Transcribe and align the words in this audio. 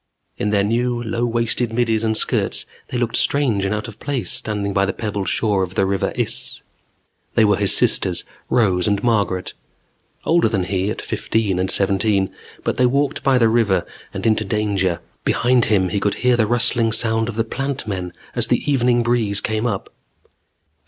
In 0.39 0.49
their 0.49 0.63
new, 0.63 1.03
low 1.03 1.27
waisted 1.27 1.71
middies 1.71 2.03
and 2.03 2.17
skirts, 2.17 2.65
they 2.87 2.97
looked 2.97 3.15
strange 3.15 3.63
and 3.65 3.75
out 3.75 3.87
of 3.87 3.99
place 3.99 4.31
standing 4.31 4.73
by 4.73 4.83
the 4.87 4.93
pebbled 4.93 5.29
shore 5.29 5.61
of 5.61 5.75
the 5.75 5.85
River 5.85 6.11
Iss. 6.15 6.63
They 7.35 7.45
were 7.45 7.55
his 7.57 7.77
sisters, 7.77 8.23
Rose 8.49 8.87
and 8.87 9.03
Margaret. 9.03 9.53
Older 10.25 10.49
than 10.49 10.63
he 10.63 10.89
at 10.89 11.03
fifteen 11.03 11.59
and 11.59 11.69
seventeen. 11.69 12.31
But 12.63 12.77
they 12.77 12.87
walked 12.87 13.21
by 13.21 13.37
the 13.37 13.47
river 13.47 13.85
and 14.11 14.25
into 14.25 14.43
danger. 14.43 15.01
Behind 15.23 15.65
him 15.65 15.89
he 15.89 15.99
could 15.99 16.15
hear 16.25 16.35
the 16.35 16.47
rustling 16.47 16.91
sound 16.93 17.29
of 17.29 17.35
the 17.35 17.43
Plant 17.43 17.85
Men 17.87 18.11
as 18.35 18.47
the 18.47 18.71
evening 18.71 19.03
breeze 19.03 19.39
came 19.39 19.67
up. 19.67 19.93